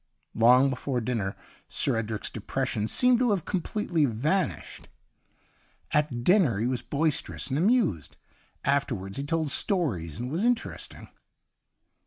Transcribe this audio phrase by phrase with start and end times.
[0.33, 1.35] Long before dinner.
[1.69, 4.89] Sir Edric's depression seemed to have com pletely vanished.
[5.91, 8.17] At dinner he was boisterous and amused.
[8.63, 11.09] Afterwards he told stories and was interesting